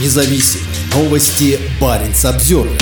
независим. 0.00 0.60
Новости 0.94 1.58
Баренц 1.80 2.24
Обзервер. 2.24 2.78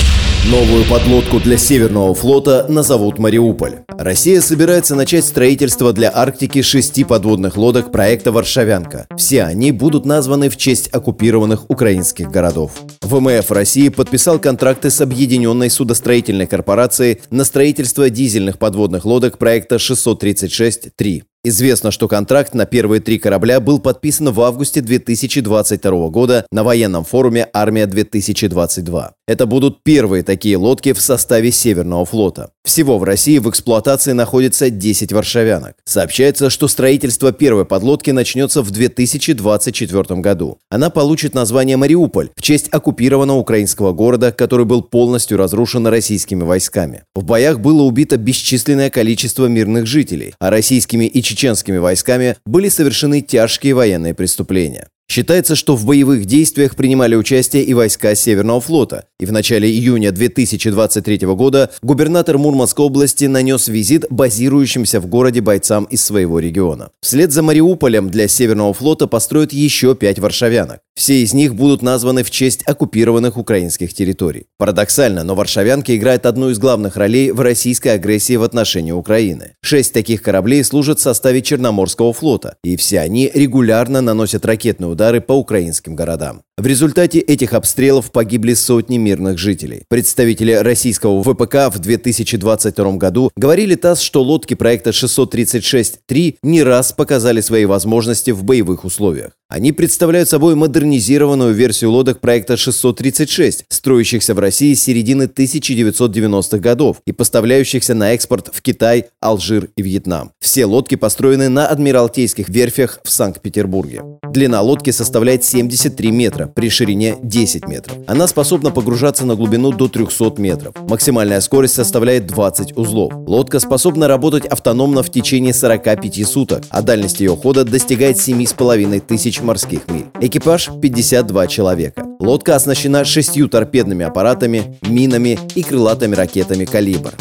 Новую 0.50 0.84
подлодку 0.86 1.38
для 1.38 1.56
Северного 1.56 2.16
флота 2.16 2.66
назовут 2.68 3.20
«Мариуполь». 3.20 3.84
Россия 3.88 4.40
собирается 4.40 4.96
начать 4.96 5.24
строительство 5.24 5.92
для 5.92 6.10
Арктики 6.12 6.62
шести 6.62 7.04
подводных 7.04 7.56
лодок 7.56 7.92
проекта 7.92 8.32
«Варшавянка». 8.32 9.06
Все 9.16 9.44
они 9.44 9.70
будут 9.70 10.04
названы 10.04 10.48
в 10.48 10.56
честь 10.56 10.88
оккупированных 10.92 11.70
украинских 11.70 12.28
городов. 12.28 12.72
ВМФ 13.02 13.50
России 13.52 13.88
подписал 13.88 14.40
контракты 14.40 14.90
с 14.90 15.00
Объединенной 15.00 15.70
судостроительной 15.70 16.48
корпорацией 16.48 17.20
на 17.30 17.44
строительство 17.44 18.10
дизельных 18.10 18.58
подводных 18.58 19.04
лодок 19.04 19.38
проекта 19.38 19.76
636-3. 19.76 21.22
Известно, 21.44 21.90
что 21.90 22.06
контракт 22.06 22.54
на 22.54 22.66
первые 22.66 23.00
три 23.00 23.18
корабля 23.18 23.58
был 23.58 23.80
подписан 23.80 24.30
в 24.30 24.40
августе 24.40 24.80
2022 24.80 26.08
года 26.08 26.46
на 26.52 26.62
военном 26.62 27.02
форуме 27.02 27.48
«Армия-2022». 27.52 29.10
Это 29.28 29.46
будут 29.46 29.84
первые 29.84 30.24
такие 30.24 30.56
лодки 30.56 30.92
в 30.92 31.00
составе 31.00 31.52
Северного 31.52 32.04
флота. 32.04 32.50
Всего 32.64 32.98
в 32.98 33.04
России 33.04 33.38
в 33.38 33.48
эксплуатации 33.48 34.12
находится 34.12 34.68
10 34.68 35.12
варшавянок. 35.12 35.76
Сообщается, 35.84 36.50
что 36.50 36.66
строительство 36.66 37.30
первой 37.30 37.64
подлодки 37.64 38.10
начнется 38.10 38.62
в 38.62 38.72
2024 38.72 40.20
году. 40.20 40.58
Она 40.70 40.90
получит 40.90 41.34
название 41.34 41.76
«Мариуполь» 41.76 42.30
в 42.34 42.42
честь 42.42 42.66
оккупированного 42.72 43.38
украинского 43.38 43.92
города, 43.92 44.32
который 44.32 44.66
был 44.66 44.82
полностью 44.82 45.38
разрушен 45.38 45.86
российскими 45.86 46.42
войсками. 46.42 47.04
В 47.14 47.22
боях 47.22 47.60
было 47.60 47.82
убито 47.82 48.16
бесчисленное 48.16 48.90
количество 48.90 49.46
мирных 49.46 49.86
жителей, 49.86 50.34
а 50.40 50.50
российскими 50.50 51.04
и 51.04 51.22
чеченскими 51.22 51.78
войсками 51.78 52.36
были 52.44 52.68
совершены 52.68 53.20
тяжкие 53.20 53.74
военные 53.74 54.14
преступления. 54.14 54.88
Считается, 55.08 55.56
что 55.56 55.76
в 55.76 55.84
боевых 55.84 56.24
действиях 56.24 56.74
принимали 56.74 57.14
участие 57.14 57.64
и 57.64 57.74
войска 57.74 58.14
Северного 58.14 58.60
флота, 58.60 59.04
и 59.20 59.26
в 59.26 59.32
начале 59.32 59.68
июня 59.68 60.10
2023 60.10 61.18
года 61.26 61.70
губернатор 61.82 62.38
Мурманской 62.38 62.86
области 62.86 63.26
нанес 63.26 63.68
визит 63.68 64.06
базирующимся 64.08 65.00
в 65.00 65.06
городе 65.06 65.42
бойцам 65.42 65.84
из 65.84 66.02
своего 66.02 66.38
региона. 66.38 66.90
Вслед 67.02 67.30
за 67.30 67.42
Мариуполем 67.42 68.10
для 68.10 68.26
Северного 68.26 68.72
флота 68.72 69.06
построят 69.06 69.52
еще 69.52 69.94
пять 69.94 70.18
варшавянок. 70.18 70.80
Все 70.94 71.22
из 71.22 71.32
них 71.32 71.54
будут 71.54 71.82
названы 71.82 72.22
в 72.22 72.30
честь 72.30 72.62
оккупированных 72.66 73.36
украинских 73.36 73.94
территорий. 73.94 74.46
Парадоксально, 74.58 75.24
но 75.24 75.34
варшавянки 75.34 75.96
играют 75.96 76.26
одну 76.26 76.50
из 76.50 76.58
главных 76.58 76.96
ролей 76.96 77.32
в 77.32 77.40
российской 77.40 77.88
агрессии 77.88 78.36
в 78.36 78.42
отношении 78.42 78.92
Украины. 78.92 79.54
Шесть 79.62 79.92
таких 79.92 80.22
кораблей 80.22 80.62
служат 80.64 80.98
в 80.98 81.02
составе 81.02 81.42
Черноморского 81.42 82.12
флота, 82.12 82.56
и 82.62 82.76
все 82.76 83.00
они 83.00 83.30
регулярно 83.32 84.00
наносят 84.00 84.44
ракетные 84.44 84.90
удары 84.92 85.20
по 85.20 85.32
украинским 85.32 85.96
городам. 85.96 86.42
В 86.62 86.66
результате 86.66 87.18
этих 87.18 87.54
обстрелов 87.54 88.12
погибли 88.12 88.54
сотни 88.54 88.96
мирных 88.96 89.36
жителей. 89.36 89.82
Представители 89.88 90.52
российского 90.52 91.20
ВПК 91.20 91.74
в 91.74 91.80
2022 91.80 92.92
году 92.98 93.32
говорили 93.34 93.74
ТАСС, 93.74 94.00
что 94.00 94.22
лодки 94.22 94.54
проекта 94.54 94.90
636-3 94.90 96.36
не 96.40 96.62
раз 96.62 96.92
показали 96.92 97.40
свои 97.40 97.64
возможности 97.64 98.30
в 98.30 98.44
боевых 98.44 98.84
условиях. 98.84 99.32
Они 99.52 99.70
представляют 99.72 100.30
собой 100.30 100.54
модернизированную 100.54 101.52
версию 101.52 101.90
лодок 101.90 102.20
проекта 102.20 102.56
636, 102.56 103.66
строящихся 103.68 104.32
в 104.32 104.38
России 104.38 104.72
с 104.72 104.82
середины 104.82 105.24
1990-х 105.24 106.56
годов 106.56 107.02
и 107.06 107.12
поставляющихся 107.12 107.92
на 107.92 108.14
экспорт 108.14 108.50
в 108.50 108.62
Китай, 108.62 109.08
Алжир 109.20 109.68
и 109.76 109.82
Вьетнам. 109.82 110.30
Все 110.40 110.64
лодки 110.64 110.94
построены 110.94 111.50
на 111.50 111.66
адмиралтейских 111.66 112.48
верфях 112.48 113.00
в 113.04 113.10
Санкт-Петербурге. 113.10 114.00
Длина 114.30 114.62
лодки 114.62 114.90
составляет 114.90 115.44
73 115.44 116.10
метра, 116.12 116.51
при 116.54 116.68
ширине 116.70 117.16
10 117.22 117.66
метров. 117.66 117.96
Она 118.06 118.26
способна 118.26 118.70
погружаться 118.70 119.24
на 119.26 119.34
глубину 119.34 119.72
до 119.72 119.88
300 119.88 120.34
метров. 120.38 120.74
Максимальная 120.88 121.40
скорость 121.40 121.74
составляет 121.74 122.26
20 122.26 122.76
узлов. 122.76 123.12
Лодка 123.26 123.60
способна 123.60 124.08
работать 124.08 124.46
автономно 124.46 125.02
в 125.02 125.10
течение 125.10 125.54
45 125.54 126.26
суток, 126.26 126.62
а 126.70 126.82
дальность 126.82 127.20
ее 127.20 127.36
хода 127.36 127.64
достигает 127.64 128.16
7,5 128.16 129.00
тысяч 129.00 129.40
морских 129.40 129.88
миль. 129.88 130.06
Экипаж 130.20 130.70
52 130.80 131.46
человека. 131.46 132.04
Лодка 132.18 132.54
оснащена 132.54 133.04
шестью 133.04 133.48
торпедными 133.48 134.04
аппаратами, 134.04 134.78
минами 134.82 135.38
и 135.54 135.62
крылатыми 135.62 136.14
ракетами 136.14 136.64
«Калибр». 136.64 137.14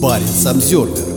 Баренц 0.00 0.46
Обзервер. 0.46 1.15